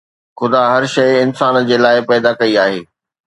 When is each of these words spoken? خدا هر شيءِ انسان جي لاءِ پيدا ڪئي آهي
خدا 0.39 0.61
هر 0.73 0.83
شيءِ 0.95 1.13
انسان 1.25 1.53
جي 1.69 1.77
لاءِ 1.83 1.97
پيدا 2.09 2.31
ڪئي 2.39 2.53
آهي 2.63 2.81